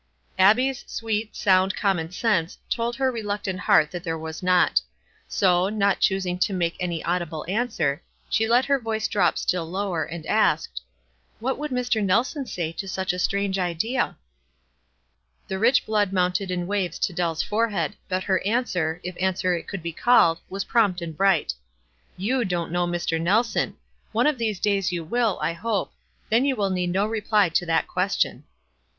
Abbic's 0.39 0.83
sweet, 0.91 1.35
sound 1.35 1.75
common 1.75 2.09
sense 2.11 2.57
told 2.71 2.95
her 2.95 3.11
reluctant 3.11 3.59
heart 3.59 3.91
that 3.91 4.03
there 4.03 4.17
was 4.17 4.41
not; 4.41 4.81
so, 5.27 5.69
not 5.69 5.99
choosing 5.99 6.39
to 6.39 6.53
make 6.53 6.75
any 6.79 7.03
audible 7.03 7.45
answer, 7.47 8.01
she 8.27 8.47
let 8.47 8.65
her 8.65 8.79
voice 8.79 9.07
drop 9.07 9.37
still 9.37 9.69
lower, 9.69 10.03
and 10.03 10.25
asked, 10.25 10.81
"What 11.39 11.59
would 11.59 11.69
Mr. 11.69 12.03
Nelson 12.03 12.47
say 12.47 12.71
to 12.71 12.87
such 12.87 13.13
a 13.13 13.19
strange 13.19 13.59
idea?" 13.59 14.17
The 15.47 15.59
rich 15.59 15.85
blood 15.85 16.11
mounted 16.11 16.49
in 16.49 16.65
waves 16.65 16.97
to 16.97 17.13
Dell's 17.13 17.43
forehead, 17.43 17.95
but 18.09 18.23
her 18.23 18.39
answer, 18.41 19.01
if 19.03 19.15
answer 19.21 19.53
it 19.53 19.67
could 19.67 19.83
be 19.83 19.93
called, 19.93 20.39
was 20.49 20.63
prompt 20.63 21.03
and 21.03 21.15
bright." 21.15 21.53
You 22.27 22.43
don't 22.43 22.71
know 22.71 22.87
7 22.87 22.91
Mr. 22.99 23.21
Nelson; 23.21 23.77
one 24.13 24.25
of 24.25 24.39
these 24.39 24.59
days 24.59 24.91
you 24.91 25.03
will, 25.03 25.37
I 25.43 25.53
hope— 25.53 25.93
then 26.31 26.43
you 26.43 26.55
will 26.55 26.71
need 26.71 26.89
no 26.89 27.05
reply 27.05 27.49
to 27.49 27.67
that 27.67 27.87
question." 27.87 28.45